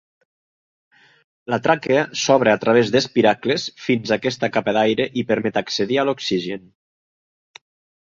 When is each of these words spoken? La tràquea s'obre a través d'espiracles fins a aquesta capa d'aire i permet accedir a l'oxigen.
La 1.53 1.59
tràquea 1.67 2.07
s'obre 2.23 2.55
a 2.57 2.61
través 2.65 2.91
d'espiracles 2.97 3.67
fins 3.85 4.17
a 4.17 4.19
aquesta 4.19 4.53
capa 4.59 4.77
d'aire 4.81 5.09
i 5.25 5.29
permet 5.35 5.65
accedir 5.65 6.01
a 6.07 6.11
l'oxigen. 6.11 6.69